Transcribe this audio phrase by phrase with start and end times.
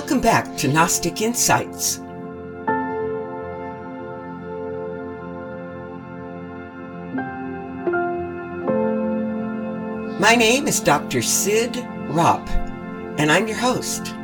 [0.00, 1.98] Welcome back to Gnostic Insights.
[10.20, 11.20] My name is Dr.
[11.20, 11.72] Cyd
[12.10, 12.48] Ropp,
[13.18, 14.14] and I'm your host.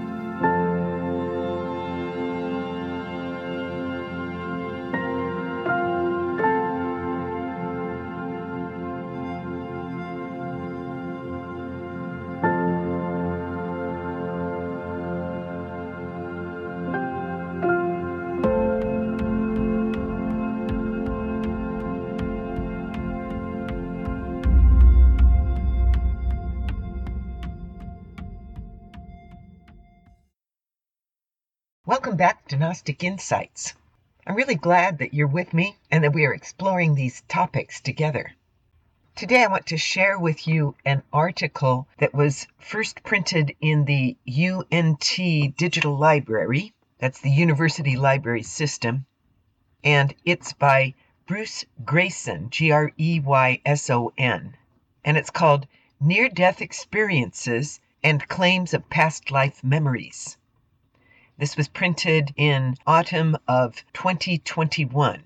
[31.87, 33.75] Welcome back to Gnostic Insights.
[34.27, 38.33] I'm really glad that you're with me and that we are exploring these topics together.
[39.15, 44.17] Today, I want to share with you an article that was first printed in the
[44.27, 49.05] UNT Digital Library, that's the University Library System,
[49.85, 50.95] and it's by
[51.27, 54.57] Bruce Greyson, G R E Y S O N,
[55.05, 55.67] and it's called
[56.01, 60.39] Near Death Experiences and Claims of Past Life Memories.
[61.37, 65.25] This was printed in autumn of 2021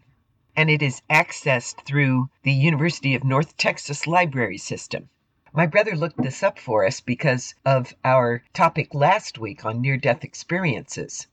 [0.56, 5.10] and it is accessed through the University of North Texas Library System.
[5.52, 9.98] My brother looked this up for us because of our topic last week on near
[9.98, 11.26] death experiences.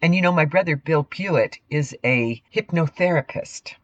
[0.00, 3.74] And you know, my brother Bill Puett is a hypnotherapist.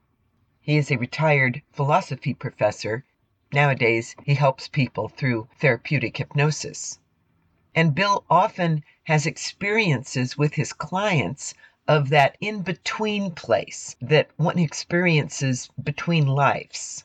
[0.63, 3.05] He is a retired philosophy professor.
[3.53, 6.99] Nowadays, he helps people through therapeutic hypnosis.
[7.73, 11.55] And Bill often has experiences with his clients
[11.87, 17.05] of that in between place that one experiences between lives.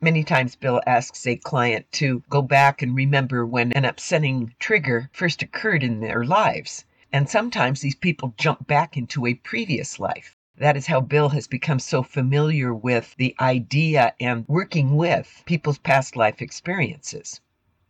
[0.00, 5.10] Many times, Bill asks a client to go back and remember when an upsetting trigger
[5.12, 6.84] first occurred in their lives.
[7.12, 10.36] And sometimes these people jump back into a previous life.
[10.56, 15.78] That is how Bill has become so familiar with the idea and working with people's
[15.78, 17.40] past life experiences.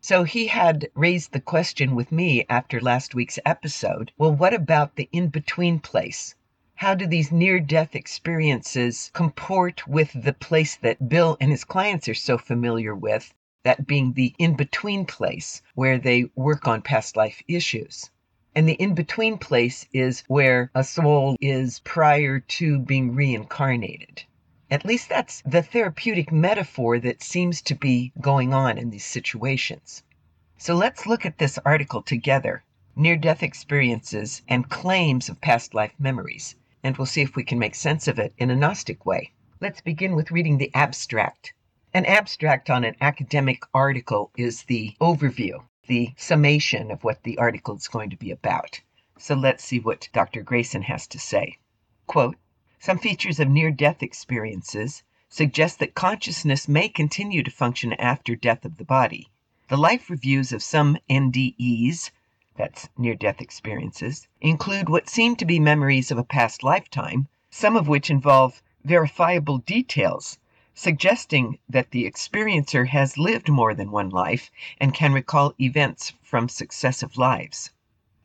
[0.06, 4.96] So he had raised the question with me after last week's episode well, what about
[4.96, 6.34] the in between place?
[6.74, 12.06] How do these near death experiences comport with the place that Bill and his clients
[12.06, 13.32] are so familiar with,
[13.62, 18.10] that being the in between place where they work on past life issues?
[18.54, 24.24] And the in between place is where a soul is prior to being reincarnated.
[24.70, 30.02] At least that's the therapeutic metaphor that seems to be going on in these situations.
[30.56, 32.64] So let's look at this article together
[32.96, 37.58] Near Death Experiences and Claims of Past Life Memories, and we'll see if we can
[37.58, 39.32] make sense of it in a Gnostic way.
[39.60, 41.52] Let's begin with reading the abstract.
[41.92, 47.76] An abstract on an academic article is the overview, the summation of what the article
[47.76, 48.80] is going to be about.
[49.18, 50.42] So let's see what Dr.
[50.42, 51.58] Greyson has to say.
[52.06, 52.36] Quote,
[52.84, 58.62] some features of near death experiences suggest that consciousness may continue to function after death
[58.62, 59.26] of the body.
[59.68, 62.10] The life reviews of some NDEs,
[62.56, 67.74] that's near death experiences, include what seem to be memories of a past lifetime, some
[67.74, 70.36] of which involve verifiable details,
[70.74, 76.50] suggesting that the experiencer has lived more than one life and can recall events from
[76.50, 77.70] successive lives.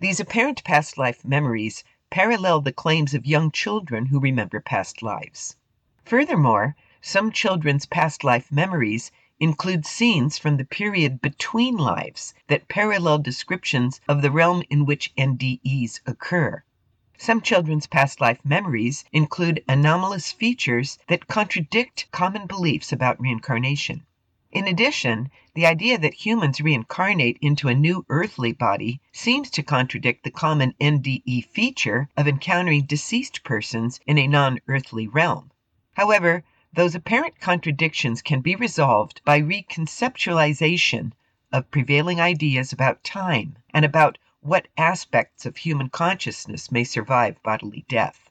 [0.01, 5.55] These apparent past life memories parallel the claims of young children who remember past lives.
[6.03, 13.19] Furthermore, some children's past life memories include scenes from the period between lives that parallel
[13.19, 16.63] descriptions of the realm in which NDEs occur.
[17.17, 24.05] Some children's past life memories include anomalous features that contradict common beliefs about reincarnation.
[24.51, 30.23] In addition, the idea that humans reincarnate into a new earthly body seems to contradict
[30.23, 35.51] the common NDE feature of encountering deceased persons in a non earthly realm.
[35.93, 36.43] However,
[36.73, 41.11] those apparent contradictions can be resolved by reconceptualization
[41.51, 47.85] of prevailing ideas about time and about what aspects of human consciousness may survive bodily
[47.87, 48.28] death.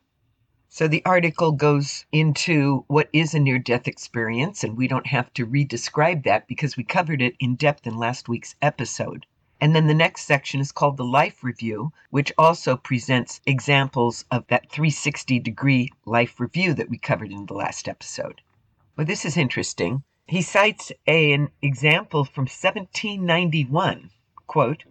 [0.70, 5.32] So the article goes into what is a near death experience, and we don't have
[5.32, 9.25] to re describe that because we covered it in depth in last week's episode.
[9.62, 14.47] And then the next section is called the Life Review, which also presents examples of
[14.49, 18.43] that 360 degree life review that we covered in the last episode.
[18.94, 20.03] Well, this is interesting.
[20.26, 23.70] He cites a, an example from 1791
[24.00, 24.11] quote,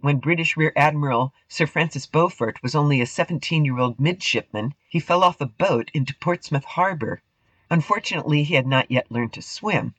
[0.01, 4.99] when British Rear Admiral Sir Francis Beaufort was only a 17 year old midshipman, he
[4.99, 7.23] fell off a boat into Portsmouth Harbor.
[7.71, 9.95] Unfortunately, he had not yet learned to swim.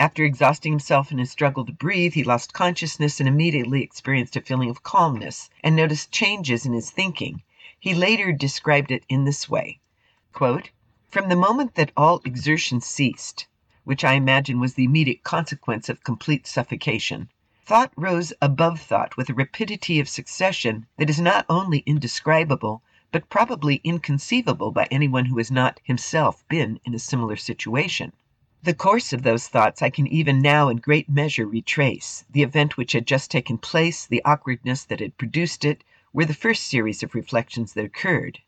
[0.00, 4.40] After exhausting himself in his struggle to breathe, he lost consciousness and immediately experienced a
[4.40, 7.44] feeling of calmness and noticed changes in his thinking.
[7.78, 9.78] He later described it in this way
[11.08, 13.46] From the moment that all exertion ceased,
[13.84, 17.30] which I imagine was the immediate consequence of complete suffocation,
[17.68, 22.80] thought rose above thought with a rapidity of succession that is not only indescribable,
[23.12, 28.10] but probably inconceivable by anyone who has not himself been in a similar situation.
[28.62, 32.24] The course of those thoughts I can even now in great measure retrace.
[32.30, 36.32] The event which had just taken place, the awkwardness that had produced it, were the
[36.32, 38.38] first series of reflections that occurred.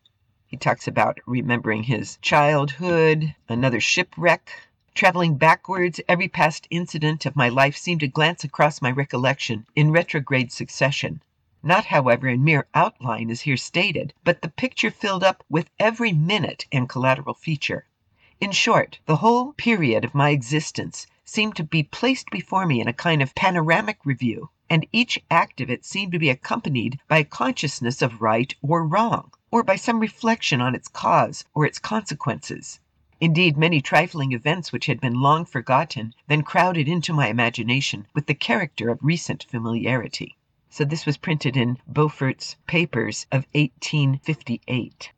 [0.47, 4.51] He talks about remembering his childhood, another shipwreck,
[4.93, 9.93] Traveling backwards, every past incident of my life seemed to glance across my recollection in
[9.93, 11.23] retrograde succession.
[11.63, 16.13] Not, however, in mere outline as here stated, but the picture filled up with every
[16.13, 17.87] minute and collateral feature.
[18.41, 22.89] In short, the whole period of my existence seemed to be placed before me in
[22.89, 27.19] a kind of panoramic review, and each act of it seemed to be accompanied by
[27.19, 31.79] a consciousness of right or wrong, or by some reflection on its cause or its
[31.79, 32.81] consequences.
[33.23, 38.25] Indeed, many trifling events which had been long forgotten then crowded into my imagination with
[38.25, 40.39] the character of recent familiarity.
[40.71, 45.13] So this was printed in Beaufort's Papers of 1858.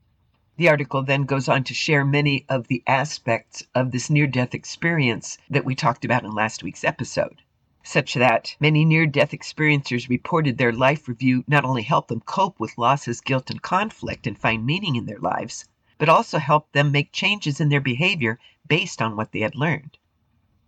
[0.57, 4.53] The article then goes on to share many of the aspects of this near death
[4.53, 7.41] experience that we talked about in last week's episode.
[7.83, 12.59] Such that many near death experiencers reported their life review not only helped them cope
[12.59, 15.63] with losses, guilt, and conflict and find meaning in their lives,
[16.03, 19.97] but also helped them make changes in their behavior based on what they had learned.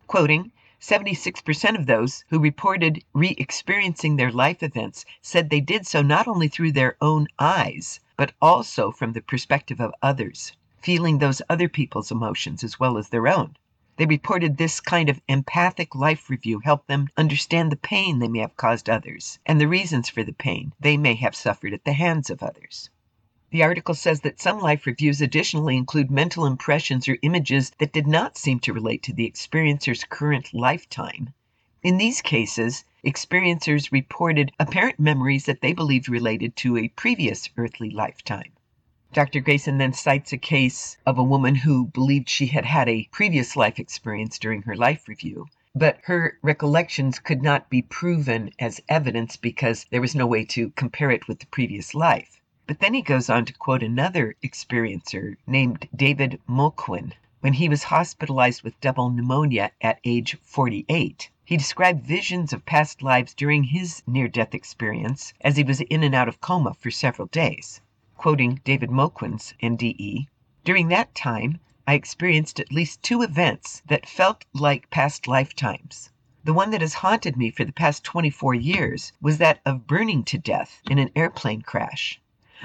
[0.08, 0.50] Quoting,
[0.80, 6.26] 76% of those who reported re experiencing their life events said they did so not
[6.26, 11.68] only through their own eyes, but also from the perspective of others, feeling those other
[11.68, 13.58] people's emotions as well as their own.
[13.98, 18.40] They reported this kind of empathic life review helped them understand the pain they may
[18.40, 21.92] have caused others and the reasons for the pain they may have suffered at the
[21.92, 22.90] hands of others.
[23.56, 28.06] The article says that some life reviews additionally include mental impressions or images that did
[28.06, 31.34] not seem to relate to the experiencer's current lifetime.
[31.82, 37.90] In these cases, experiencers reported apparent memories that they believed related to a previous earthly
[37.90, 38.52] lifetime.
[39.14, 39.40] Dr.
[39.40, 43.56] Greyson then cites a case of a woman who believed she had had a previous
[43.56, 49.38] life experience during her life review, but her recollections could not be proven as evidence
[49.38, 52.42] because there was no way to compare it with the previous life.
[52.68, 57.14] But then he goes on to quote another experiencer named David Moquin.
[57.42, 63.04] When he was hospitalized with double pneumonia at age 48, he described visions of past
[63.04, 66.90] lives during his near death experience as he was in and out of coma for
[66.90, 67.82] several days.
[68.18, 70.26] Quoting David Moquin's NDE,
[70.64, 76.10] during that time, I experienced at least two events that felt like past lifetimes.
[76.44, 80.24] The one that has haunted me for the past 24 years was that of burning
[80.24, 82.20] to death in an airplane crash.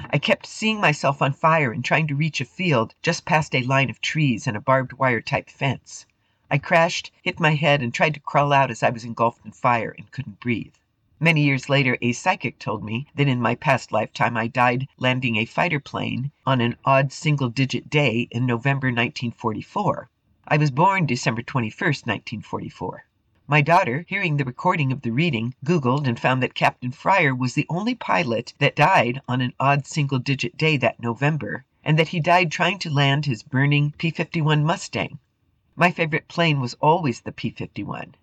[0.09, 3.61] I kept seeing myself on fire and trying to reach a field just past a
[3.61, 6.05] line of trees and a barbed wire type fence.
[6.49, 9.51] I crashed, hit my head, and tried to crawl out as I was engulfed in
[9.51, 10.75] fire and couldn't breathe.
[11.19, 15.35] Many years later, a psychic told me that in my past lifetime I died landing
[15.35, 20.09] a fighter plane on an odd single digit day in November 1944.
[20.47, 23.05] I was born December 21, 1944.
[23.51, 27.53] My daughter, hearing the recording of the reading, Googled and found that Captain Fryer was
[27.53, 32.07] the only pilot that died on an odd single digit day that November, and that
[32.07, 35.19] he died trying to land his burning P 51 Mustang.
[35.75, 38.15] My favorite plane was always the P 51.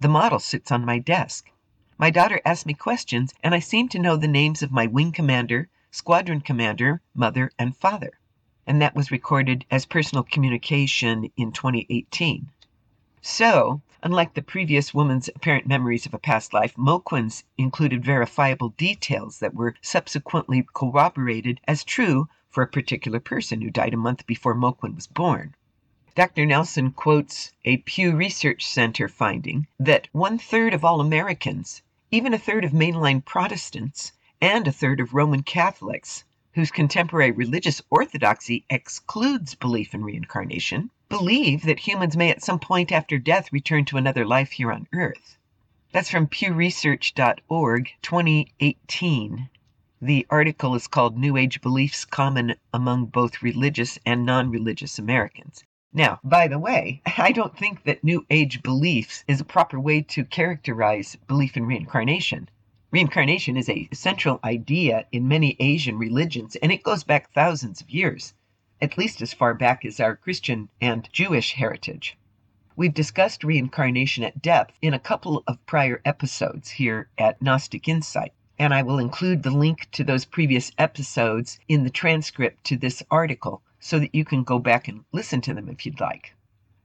[0.00, 1.50] The model sits on my desk.
[1.96, 5.12] My daughter asked me questions, and I seemed to know the names of my wing
[5.12, 8.12] commander, squadron commander, mother, and father.
[8.66, 12.50] And that was recorded as personal communication in 2018.
[13.22, 19.38] So, unlike the previous woman's apparent memories of a past life, Moquin's included verifiable details
[19.38, 24.54] that were subsequently corroborated as true for a particular person who died a month before
[24.54, 25.54] Moquin was born.
[26.14, 26.44] Dr.
[26.44, 31.80] Nelson quotes a Pew Research Center finding that one third of all Americans,
[32.10, 37.80] even a third of mainline Protestants, and a third of Roman Catholics, whose contemporary religious
[37.88, 43.84] orthodoxy excludes belief in reincarnation, believe that humans may at some point after death return
[43.84, 45.36] to another life here on Earth.
[45.92, 49.48] That's from pewresearch.org 2018.
[50.02, 55.62] The article is called New Age Beliefs Common Among Both Religious and Non Religious Americans.
[55.92, 60.02] Now, by the way, I don't think that New Age beliefs is a proper way
[60.02, 62.48] to characterize belief in reincarnation.
[62.90, 67.90] Reincarnation is a central idea in many Asian religions, and it goes back thousands of
[67.90, 68.34] years
[68.84, 72.18] at least as far back as our Christian and Jewish heritage.
[72.76, 78.34] We've discussed reincarnation at depth in a couple of prior episodes here at Gnostic Insight,
[78.58, 83.02] and I will include the link to those previous episodes in the transcript to this
[83.10, 86.34] article so that you can go back and listen to them if you'd like.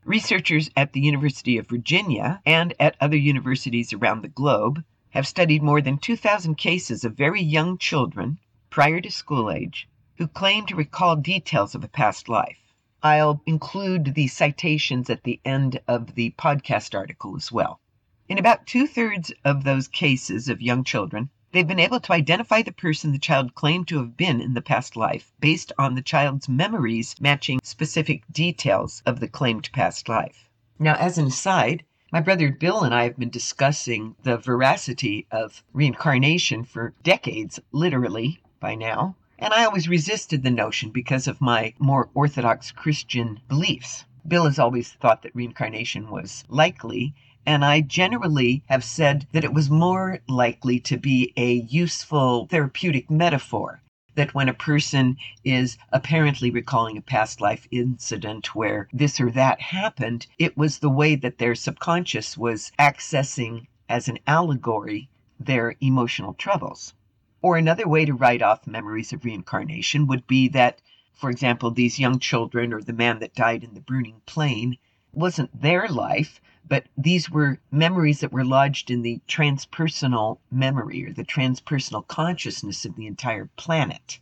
[0.05, 5.61] Researchers at the University of Virginia and at other universities around the globe have studied
[5.61, 8.39] more than 2,000 cases of very young children
[8.69, 9.88] prior to school age
[10.19, 12.57] who claim to recall details of a past life.
[13.01, 17.79] I'll include the citations at the end of the podcast article as well.
[18.27, 22.61] In about two thirds of those cases of young children, they've been able to identify
[22.61, 26.01] the person the child claimed to have been in the past life based on the
[26.01, 30.49] child's memories matching specific details of the claimed past life.
[30.77, 35.63] Now, as an aside, my brother Bill and I have been discussing the veracity of
[35.71, 41.73] reincarnation for decades, literally, by now and I always resisted the notion because of my
[41.79, 44.03] more orthodox Christian beliefs.
[44.27, 47.13] Bill has always thought that reincarnation was likely,
[47.45, 53.09] and I generally have said that it was more likely to be a useful therapeutic
[53.09, 53.81] metaphor.
[54.15, 55.15] That when a person
[55.45, 60.89] is apparently recalling a past life incident where this or that happened, it was the
[60.89, 65.07] way that their subconscious was accessing as an allegory
[65.39, 66.93] their emotional troubles.
[67.41, 70.81] Or another way to write off memories of reincarnation would be that,
[71.13, 74.77] for example, these young children or the man that died in the burning plane
[75.13, 81.13] wasn't their life, but these were memories that were lodged in the transpersonal memory or
[81.13, 84.19] the transpersonal consciousness of the entire planet.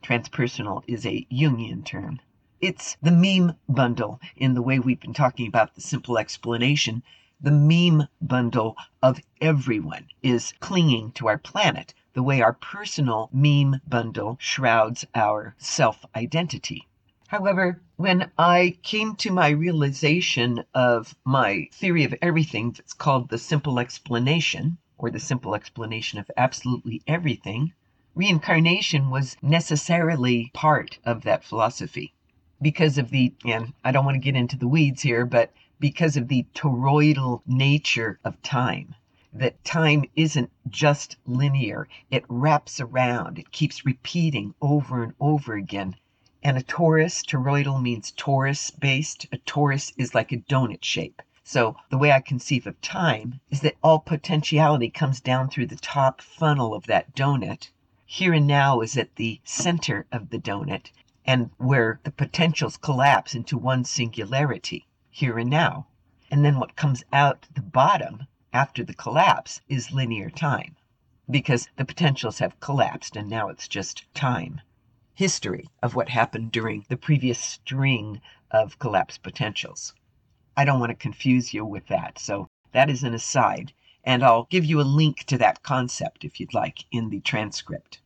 [0.00, 2.20] Transpersonal is a Jungian term.
[2.60, 7.02] It's the meme bundle in the way we've been talking about the simple explanation.
[7.40, 13.80] The meme bundle of everyone is clinging to our planet the way our personal meme
[13.88, 16.86] bundle shrouds our self identity.
[17.26, 23.38] However, when I came to my realization of my theory of everything that's called the
[23.38, 27.72] simple explanation, or the simple explanation of absolutely everything,
[28.14, 32.14] reincarnation was necessarily part of that philosophy.
[32.62, 36.16] Because of the, and I don't want to get into the weeds here, but because
[36.16, 38.94] of the toroidal nature of time
[39.34, 45.96] that time isn't just linear, it wraps around, it keeps repeating over and over again.
[46.42, 49.26] And a torus, toroidal means torus based.
[49.32, 51.20] A torus is like a donut shape.
[51.42, 55.76] So the way I conceive of time is that all potentiality comes down through the
[55.76, 57.70] top funnel of that donut.
[58.06, 60.90] Here and now is at the center of the donut
[61.24, 65.86] and where the potentials collapse into one singularity, here and now.
[66.30, 70.76] And then what comes out the bottom after the collapse is linear time
[71.28, 74.60] because the potentials have collapsed and now it's just time.
[75.14, 78.20] History of what happened during the previous string
[78.52, 79.92] of collapsed potentials.
[80.56, 83.72] I don't want to confuse you with that, so that is an aside,
[84.04, 88.00] and I'll give you a link to that concept if you'd like in the transcript.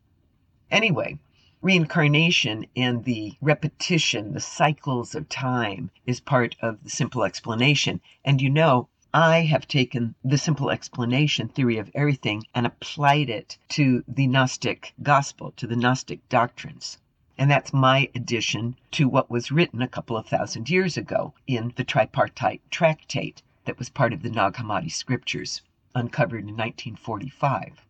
[0.71, 1.19] Anyway,
[1.61, 8.01] reincarnation and the repetition, the cycles of time, is part of the simple explanation.
[8.25, 13.57] And you know, I have taken the simple explanation theory of everything and applied it
[13.71, 16.99] to the Gnostic gospel, to the Gnostic doctrines.
[17.39, 21.73] And that's my addition to what was written a couple of thousand years ago in
[21.77, 25.63] the tripartite tractate that was part of the Nag Hammadi scriptures,
[25.95, 27.87] uncovered in 1945.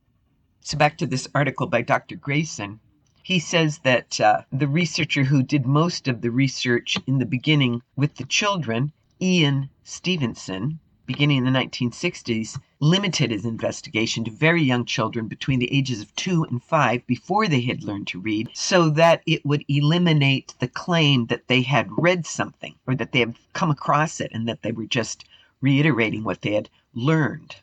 [0.60, 2.14] So, back to this article by Dr.
[2.14, 2.78] Greyson.
[3.25, 7.82] He says that uh, the researcher who did most of the research in the beginning
[7.96, 14.84] with the children, Ian Stevenson, beginning in the 1960s, limited his investigation to very young
[14.84, 18.90] children between the ages of two and five before they had learned to read, so
[18.90, 23.34] that it would eliminate the claim that they had read something or that they had
[23.54, 25.24] come across it and that they were just
[25.62, 27.56] reiterating what they had learned.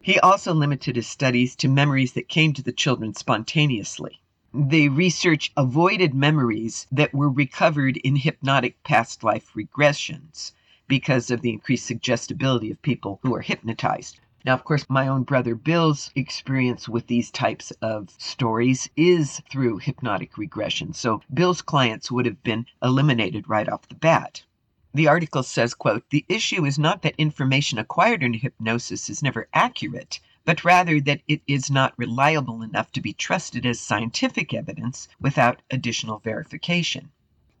[0.00, 4.20] He also limited his studies to memories that came to the children spontaneously.
[4.54, 10.52] The research avoided memories that were recovered in hypnotic past life regressions
[10.88, 14.20] because of the increased suggestibility of people who are hypnotized.
[14.44, 19.78] Now, of course, my own brother Bill's experience with these types of stories is through
[19.78, 20.92] hypnotic regression.
[20.94, 24.42] So Bill's clients would have been eliminated right off the bat.
[24.92, 29.48] The article says, quote, "The issue is not that information acquired in hypnosis is never
[29.54, 35.08] accurate, but rather that it is not reliable enough to be trusted as scientific evidence
[35.20, 37.10] without additional verification."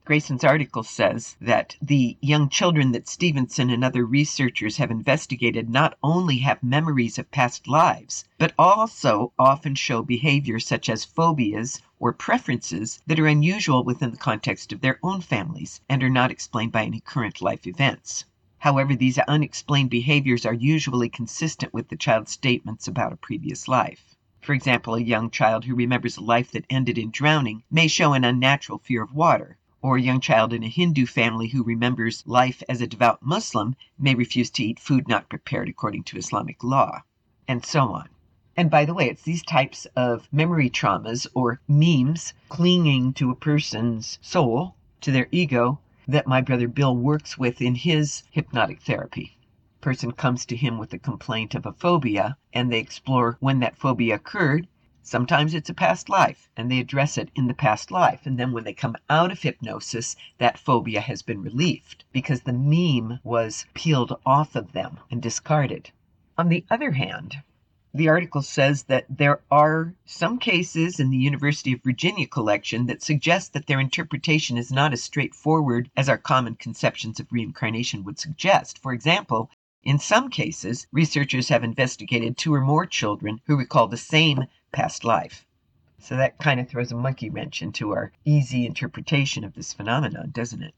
[0.04, 5.96] Greyson's article says that the young children that Stevenson and other researchers have investigated not
[6.02, 12.12] only have memories of past lives, but also often show behavior such as phobias or
[12.12, 16.72] preferences that are unusual within the context of their own families and are not explained
[16.72, 18.24] by any current life events.
[18.58, 24.16] However, these unexplained behaviors are usually consistent with the child's statements about a previous life.
[24.40, 28.14] For example, a young child who remembers a life that ended in drowning may show
[28.14, 32.22] an unnatural fear of water, or a young child in a Hindu family who remembers
[32.24, 36.62] life as a devout Muslim may refuse to eat food not prepared according to Islamic
[36.62, 37.02] law,
[37.48, 38.08] and so on.
[38.56, 43.34] And by the way, it's these types of memory traumas or memes clinging to a
[43.34, 49.36] person's soul, to their ego, that my brother Bill works with in his hypnotic therapy.
[49.80, 53.76] Person comes to him with a complaint of a phobia and they explore when that
[53.76, 54.68] phobia occurred
[55.04, 58.20] Sometimes it's a past life, and they address it in the past life.
[58.24, 62.52] And then when they come out of hypnosis, that phobia has been relieved because the
[62.52, 65.90] meme was peeled off of them and discarded.
[66.38, 67.42] On the other hand,
[67.92, 73.02] the article says that there are some cases in the University of Virginia collection that
[73.02, 78.20] suggest that their interpretation is not as straightforward as our common conceptions of reincarnation would
[78.20, 78.78] suggest.
[78.78, 79.50] For example,
[79.82, 85.04] in some cases, researchers have investigated two or more children who recall the same past
[85.04, 85.46] life.
[85.98, 90.30] So that kind of throws a monkey wrench into our easy interpretation of this phenomenon,
[90.32, 90.74] doesn't it?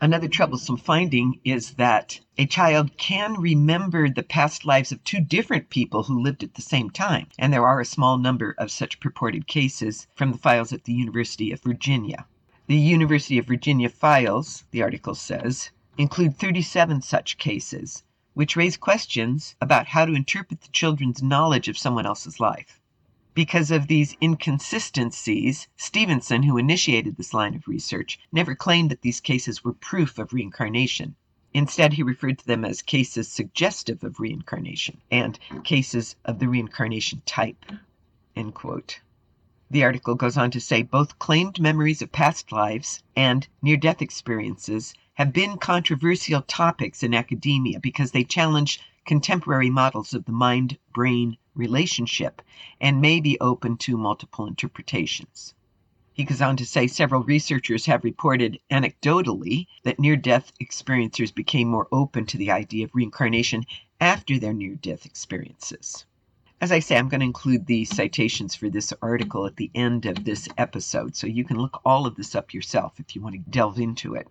[0.00, 5.70] Another troublesome finding is that a child can remember the past lives of two different
[5.70, 9.00] people who lived at the same time, and there are a small number of such
[9.00, 12.26] purported cases from the files at the University of Virginia.
[12.68, 18.04] The University of Virginia files, the article says, include 37 such cases,
[18.34, 22.77] which raise questions about how to interpret the children's knowledge of someone else's life.
[23.34, 29.20] Because of these inconsistencies, Stevenson, who initiated this line of research, never claimed that these
[29.20, 31.14] cases were proof of reincarnation.
[31.54, 37.22] Instead, he referred to them as cases suggestive of reincarnation and cases of the reincarnation
[37.26, 37.64] type.
[38.36, 39.00] End quote.
[39.70, 44.00] The article goes on to say both claimed memories of past lives and near death
[44.00, 50.78] experiences have been controversial topics in academia because they challenge contemporary models of the mind
[50.94, 52.40] brain relationship
[52.80, 55.54] and may be open to multiple interpretations.
[56.14, 61.68] He goes on to say several researchers have reported anecdotally that near death experiencers became
[61.68, 63.66] more open to the idea of reincarnation
[64.00, 66.06] after their near death experiences.
[66.60, 70.06] As I say, I'm going to include the citations for this article at the end
[70.06, 73.34] of this episode, so you can look all of this up yourself if you want
[73.36, 74.26] to delve into it.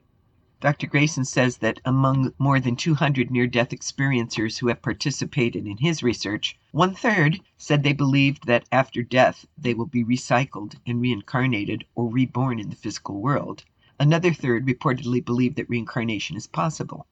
[0.59, 0.87] Dr.
[0.87, 6.01] Greyson says that among more than 200 near death experiencers who have participated in his
[6.01, 11.85] research, one third said they believed that after death they will be recycled and reincarnated
[11.93, 13.65] or reborn in the physical world.
[13.99, 17.05] Another third reportedly believed that reincarnation is possible.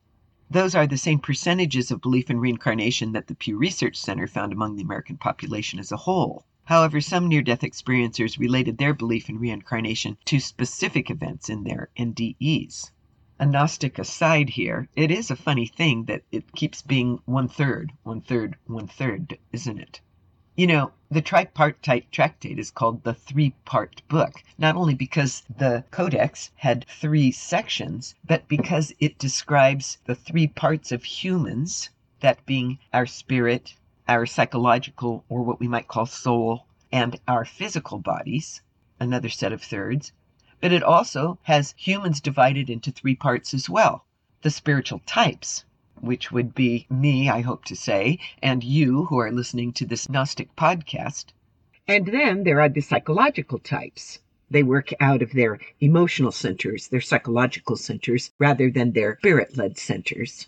[0.50, 4.54] Those are the same percentages of belief in reincarnation that the Pew Research Center found
[4.54, 6.46] among the American population as a whole.
[6.64, 11.90] However, some near death experiencers related their belief in reincarnation to specific events in their
[11.96, 12.90] NDEs
[13.38, 17.92] a Gnostic aside here, it is a funny thing that it keeps being one third,
[18.04, 20.00] one third, one third, isn't it?
[20.56, 25.84] You know, the tripartite tractate is called the three part book, not only because the
[25.92, 31.90] Codex had three sections, but because it describes the three parts of humans,
[32.22, 33.74] that being our spirit,
[34.08, 38.62] our psychological, or what we might call soul, and our physical bodies,
[38.98, 40.14] another set of thirds,
[40.66, 44.04] but it also has humans divided into three parts as well
[44.42, 45.64] the spiritual types,
[46.02, 50.10] which would be me, I hope to say, and you who are listening to this
[50.10, 51.26] Gnostic podcast.
[51.88, 54.18] And then there are the psychological types.
[54.50, 59.78] They work out of their emotional centers, their psychological centers, rather than their spirit led
[59.78, 60.48] centers.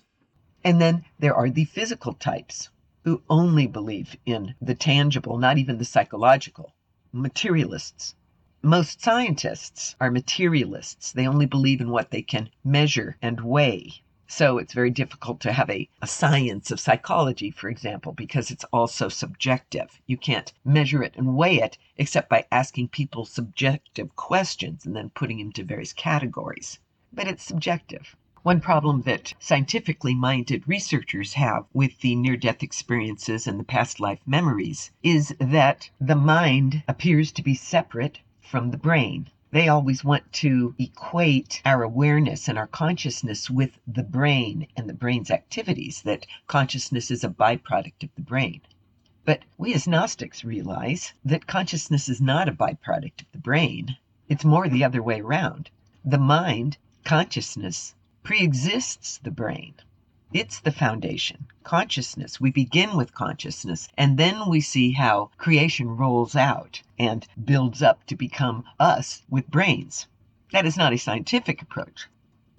[0.64, 2.70] And then there are the physical types
[3.04, 6.74] who only believe in the tangible, not even the psychological,
[7.12, 8.16] materialists.
[8.64, 11.12] Most scientists are materialists.
[11.12, 14.02] They only believe in what they can measure and weigh.
[14.26, 18.66] So it's very difficult to have a, a science of psychology, for example, because it's
[18.74, 20.02] also subjective.
[20.08, 25.12] You can't measure it and weigh it except by asking people subjective questions and then
[25.12, 26.80] putting them into various categories.
[27.14, 28.16] But it's subjective.
[28.42, 34.00] One problem that scientifically minded researchers have with the near death experiences and the past
[34.00, 39.30] life memories is that the mind appears to be separate from the brain.
[39.52, 44.94] They always want to equate our awareness and our consciousness with the brain and the
[44.94, 48.62] brain's activities, that consciousness is a byproduct of the brain.
[49.26, 53.98] But we as Gnostics realize that consciousness is not a byproduct of the brain.
[54.30, 55.70] It's more the other way around.
[56.06, 59.74] The mind, consciousness, preexists the brain.
[60.34, 61.48] It's the foundation.
[61.64, 62.42] Consciousness.
[62.42, 68.06] We begin with consciousness, and then we see how creation rolls out and builds up
[68.08, 70.06] to become us with brains.
[70.52, 72.08] That is not a scientific approach.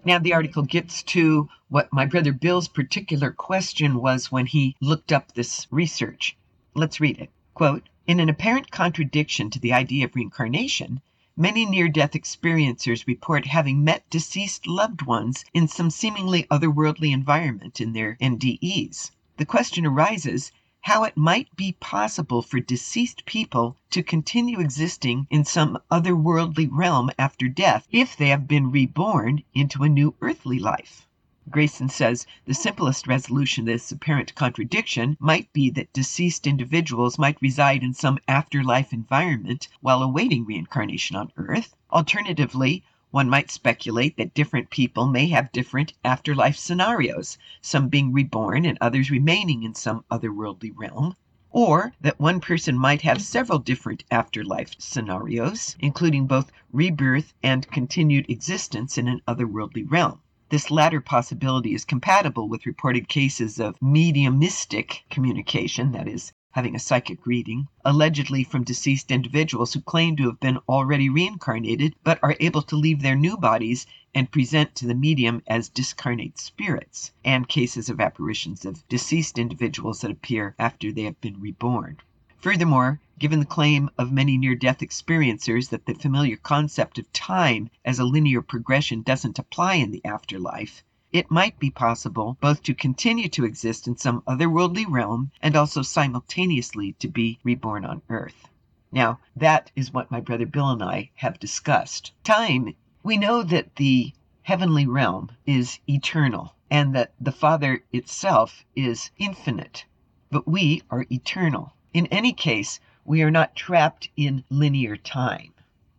[0.02, 5.12] Now, the article gets to what my brother Bill's particular question was when he looked
[5.12, 6.38] up this research.
[6.74, 7.30] Let's read it.
[7.52, 11.02] Quote In an apparent contradiction to the idea of reincarnation,
[11.40, 17.80] many near death experiencers report having met deceased loved ones in some seemingly otherworldly environment
[17.80, 19.12] in their NDEs.
[19.36, 25.44] The question arises how it might be possible for deceased people to continue existing in
[25.44, 31.07] some otherworldly realm after death if they have been reborn into a new earthly life.
[31.50, 37.40] Greyson says the simplest resolution to this apparent contradiction might be that deceased individuals might
[37.40, 41.74] reside in some afterlife environment while awaiting reincarnation on Earth.
[41.90, 48.66] Alternatively, one might speculate that different people may have different afterlife scenarios, some being reborn
[48.66, 51.16] and others remaining in some otherworldly realm.
[51.50, 58.28] Or that one person might have several different afterlife scenarios, including both rebirth and continued
[58.28, 60.20] existence in an otherworldly realm.
[60.50, 66.78] This latter possibility is compatible with reported cases of mediumistic communication, that is, having a
[66.78, 72.34] psychic reading, allegedly from deceased individuals who claim to have been already reincarnated but are
[72.40, 77.46] able to leave their new bodies and present to the medium as discarnate spirits, and
[77.46, 81.98] cases of apparitions of deceased individuals that appear after they have been reborn.
[82.38, 87.68] Furthermore, given the claim of many near death experiencers that the familiar concept of time
[87.84, 92.74] as a linear progression doesn't apply in the afterlife, it might be possible both to
[92.74, 98.48] continue to exist in some otherworldly realm and also simultaneously to be reborn on earth.
[98.92, 102.12] Now, that is what my brother Bill and I have discussed.
[102.22, 109.10] Time, we know that the heavenly realm is eternal and that the Father itself is
[109.18, 109.86] infinite,
[110.30, 111.72] but we are eternal.
[111.92, 115.54] In any case, we are not trapped in linear time.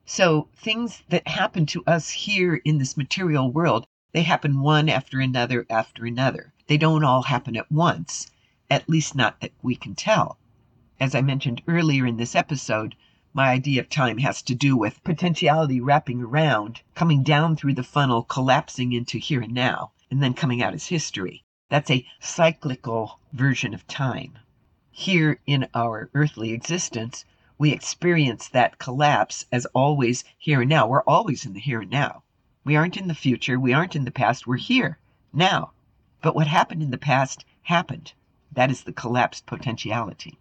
[0.06, 5.19] So, things that happen to us here in this material world they happen one after
[5.19, 6.54] another after another.
[6.67, 8.30] They don't all happen at once,
[8.69, 10.38] at least not that we can tell.
[11.00, 12.93] As I mentioned earlier in this episode,
[13.34, 17.84] my idea of time has to do with potentiality wrapping around, coming down through the
[17.84, 21.43] funnel, collapsing into here and now, and then coming out as history.
[21.69, 24.38] That's a cyclical version of time.
[25.02, 27.24] Here in our earthly existence,
[27.58, 30.88] we experience that collapse as always here and now.
[30.88, 32.24] We're always in the here and now.
[32.66, 33.58] We aren't in the future.
[33.58, 34.46] We aren't in the past.
[34.46, 35.00] We're here,
[35.32, 35.72] now.
[36.22, 38.12] But what happened in the past happened.
[38.52, 40.38] That is the collapsed potentiality.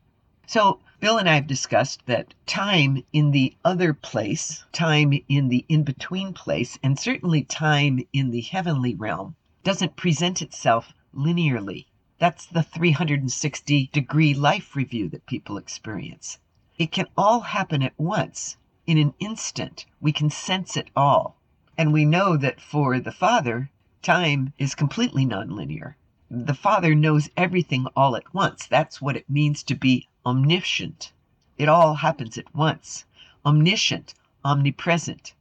[0.49, 5.65] So, Bill and I have discussed that time in the other place, time in the
[5.69, 11.87] in between place, and certainly time in the heavenly realm doesn't present itself linearly.
[12.21, 16.41] That's the 360 degree life review that people experience.
[16.77, 18.57] It can all happen at once,
[18.89, 19.87] in an instant.
[20.01, 21.37] We can sense it all.
[21.77, 23.71] And we know that for the Father,
[24.03, 25.95] time is completely nonlinear.
[26.29, 28.67] The Father knows everything all at once.
[28.67, 31.13] That's what it means to be omniscient.
[31.57, 33.05] It all happens at once.
[33.47, 35.35] Omniscient, omnipresent,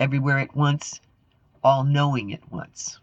[0.00, 1.00] everywhere at once,
[1.62, 2.98] all knowing at once.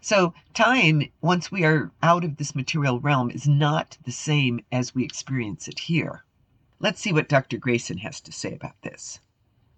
[0.00, 4.94] So, time, once we are out of this material realm, is not the same as
[4.94, 6.24] we experience it here.
[6.78, 7.58] Let's see what Dr.
[7.58, 9.18] Greyson has to say about this.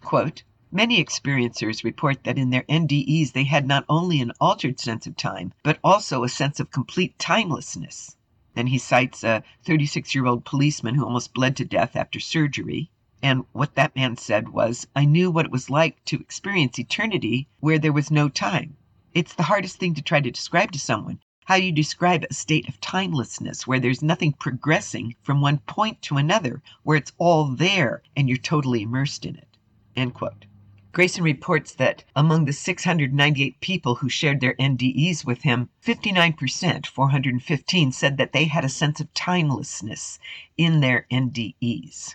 [0.03, 5.07] Quote, Many experiencers report that in their NDEs they had not only an altered sense
[5.07, 8.17] of time, but also a sense of complete timelessness.
[8.55, 12.91] Then he cites a 36 year old policeman who almost bled to death after surgery.
[13.23, 17.49] And what that man said was, I knew what it was like to experience eternity
[17.61, 18.77] where there was no time.
[19.13, 21.19] It's the hardest thing to try to describe to someone.
[21.47, 26.17] How you describe a state of timelessness where there's nothing progressing from one point to
[26.17, 29.57] another, where it's all there and you're totally immersed in it.
[29.97, 30.47] End quote.
[30.93, 37.91] Greyson reports that among the 698 people who shared their NDEs with him, 59%, 415,
[37.91, 40.21] said that they had a sense of timelessness
[40.57, 42.15] in their NDEs.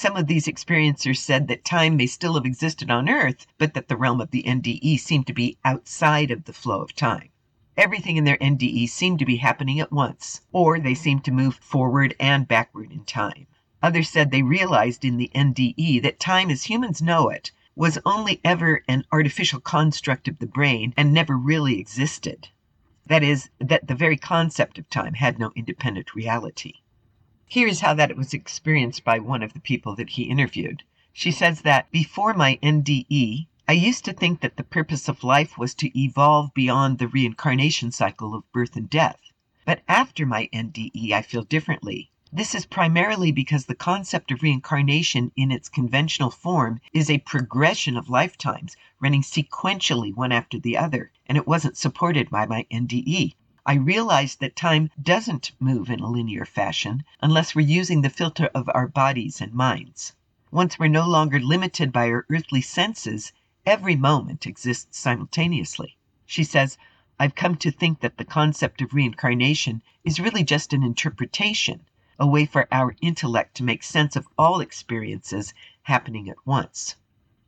[0.00, 3.88] Some of these experiencers said that time may still have existed on Earth, but that
[3.88, 7.30] the realm of the NDE seemed to be outside of the flow of time.
[7.76, 11.56] Everything in their NDE seemed to be happening at once, or they seemed to move
[11.56, 13.48] forward and backward in time.
[13.82, 18.40] Others said they realized in the NDE that time as humans know it was only
[18.44, 22.46] ever an artificial construct of the brain and never really existed.
[23.06, 26.74] That is, that the very concept of time had no independent reality.
[27.50, 30.82] Here is how that was experienced by one of the people that he interviewed.
[31.14, 35.56] She says that before my NDE, I used to think that the purpose of life
[35.56, 39.32] was to evolve beyond the reincarnation cycle of birth and death.
[39.64, 42.10] But after my NDE, I feel differently.
[42.30, 47.96] This is primarily because the concept of reincarnation in its conventional form is a progression
[47.96, 53.36] of lifetimes running sequentially one after the other, and it wasn't supported by my NDE.
[53.66, 58.50] I realized that time doesn't move in a linear fashion unless we're using the filter
[58.54, 60.14] of our bodies and minds.
[60.50, 63.32] Once we're no longer limited by our earthly senses,
[63.66, 65.96] every moment exists simultaneously.
[66.24, 66.78] She says,
[67.18, 71.84] I've come to think that the concept of reincarnation is really just an interpretation
[72.18, 76.96] a way for our intellect to make sense of all experiences happening at once.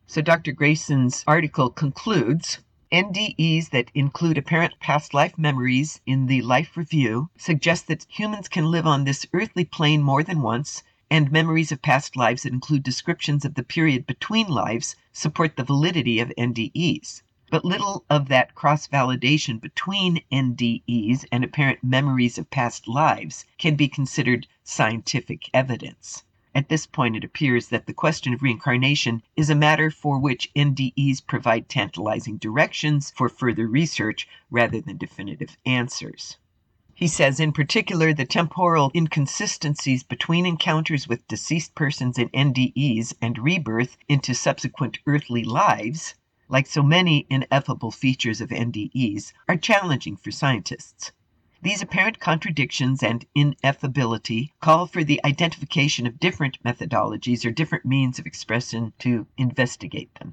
[0.07, 0.53] So Dr.
[0.53, 2.61] Greyson's article concludes
[2.93, 8.65] NDEs that include apparent past life memories in the life review suggest that humans can
[8.65, 12.83] live on this earthly plane more than once, and memories of past lives that include
[12.83, 18.55] descriptions of the period between lives support the validity of NDEs but little of that
[18.55, 26.23] cross validation between NDEs and apparent memories of past lives can be considered scientific evidence.
[26.61, 30.53] At this point, it appears that the question of reincarnation is a matter for which
[30.55, 36.37] NDEs provide tantalizing directions for further research rather than definitive answers.
[36.95, 43.39] He says, in particular, the temporal inconsistencies between encounters with deceased persons in NDEs and
[43.39, 46.15] rebirth into subsequent earthly lives
[46.51, 51.13] like so many ineffable features of NDEs, are challenging for scientists.
[51.63, 58.19] These apparent contradictions and ineffability call for the identification of different methodologies or different means
[58.19, 60.33] of expression to investigate them.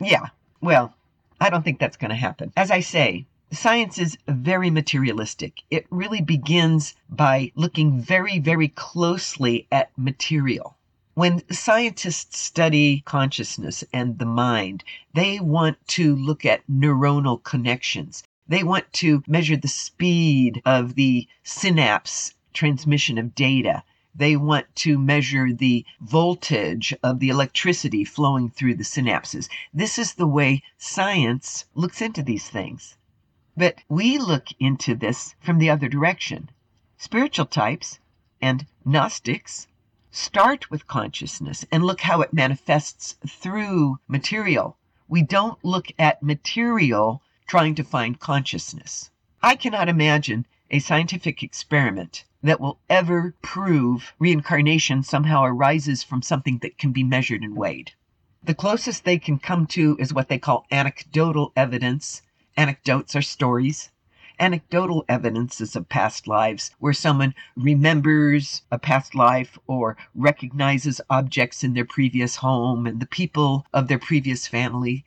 [0.00, 0.92] Yeah, well,
[1.40, 2.52] I don't think that's going to happen.
[2.56, 5.62] As I say, science is very materialistic.
[5.70, 10.76] It really begins by looking very, very closely at material.
[11.14, 14.82] When scientists study consciousness and the mind,
[15.14, 18.24] they want to look at neuronal connections.
[18.48, 23.82] They want to measure the speed of the synapse transmission of data.
[24.14, 29.48] They want to measure the voltage of the electricity flowing through the synapses.
[29.74, 32.96] This is the way science looks into these things.
[33.56, 36.50] But we look into this from the other direction.
[36.98, 37.98] Spiritual types
[38.40, 39.66] and Gnostics
[40.12, 44.76] start with consciousness and look how it manifests through material.
[45.08, 49.10] We don't look at material trying to find consciousness.
[49.42, 56.58] I cannot imagine a scientific experiment that will ever prove reincarnation somehow arises from something
[56.58, 57.92] that can be measured and weighed.
[58.42, 62.22] The closest they can come to is what they call anecdotal evidence.
[62.56, 63.90] Anecdotes are stories
[64.38, 71.72] anecdotal evidences of past lives where someone remembers a past life or recognizes objects in
[71.72, 75.04] their previous home and the people of their previous family.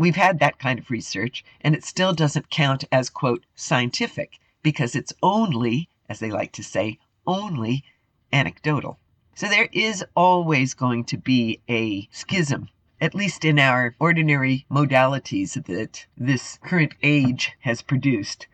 [0.00, 4.96] We've had that kind of research, and it still doesn't count as, quote, scientific because
[4.96, 7.84] it's only, as they like to say, only
[8.32, 8.98] anecdotal.
[9.34, 15.62] So there is always going to be a schism at least in our ordinary modalities
[15.66, 18.46] that this current age has produced.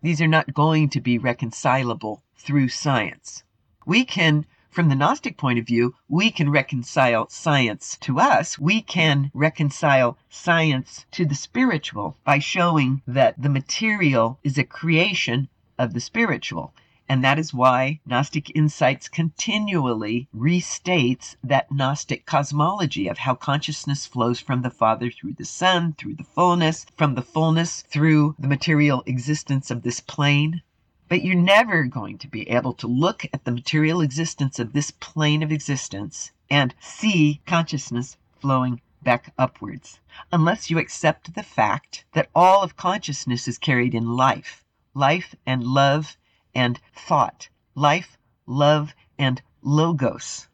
[0.00, 3.44] These are not going to be reconcilable through science.
[3.84, 4.46] We can,
[4.76, 8.58] from the Gnostic point of view, we can reconcile science to us.
[8.58, 15.48] We can reconcile science to the spiritual by showing that the material is a creation
[15.78, 16.74] of the spiritual.
[17.08, 24.40] And that is why Gnostic Insights continually restates that Gnostic cosmology of how consciousness flows
[24.40, 29.02] from the Father through the Son, through the fullness, from the fullness through the material
[29.06, 30.60] existence of this plane.
[31.08, 34.90] But you're never going to be able to look at the material existence of this
[34.90, 40.00] plane of existence and see consciousness flowing back upwards,
[40.32, 44.64] unless you accept the fact that all of consciousness is carried in life.
[44.94, 46.16] Life and love
[46.56, 47.48] and thought.
[47.76, 50.48] Life, love, and logos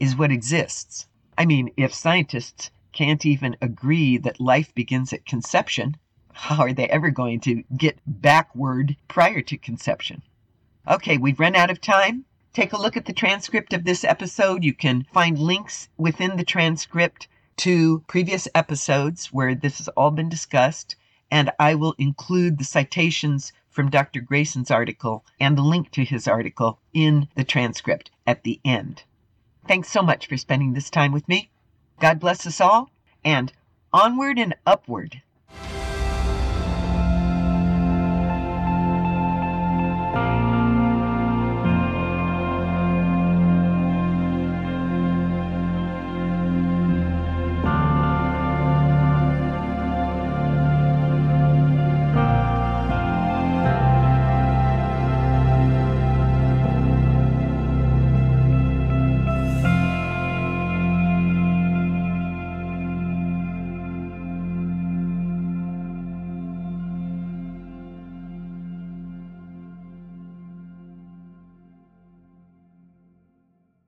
[0.00, 1.06] is what exists.
[1.38, 5.96] I mean, if scientists can't even agree that life begins at conception,
[6.34, 10.22] how are they ever going to get backward prior to conception?
[10.86, 12.24] Okay, we've run out of time.
[12.52, 14.62] Take a look at the transcript of this episode.
[14.62, 20.28] You can find links within the transcript to previous episodes where this has all been
[20.28, 20.96] discussed,
[21.30, 24.20] and I will include the citations from Dr.
[24.20, 29.04] Greyson's article and the link to his article in the transcript at the end.
[29.66, 31.50] Thanks so much for spending this time with me.
[32.00, 32.90] God bless us all,
[33.24, 33.52] and
[33.92, 35.22] onward and upward.